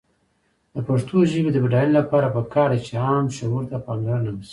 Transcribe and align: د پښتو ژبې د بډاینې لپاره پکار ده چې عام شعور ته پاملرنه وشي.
د 0.73 0.75
پښتو 0.87 1.17
ژبې 1.31 1.51
د 1.53 1.57
بډاینې 1.63 1.93
لپاره 1.99 2.33
پکار 2.35 2.69
ده 2.73 2.79
چې 2.85 2.93
عام 3.05 3.25
شعور 3.37 3.63
ته 3.71 3.77
پاملرنه 3.85 4.29
وشي. 4.33 4.49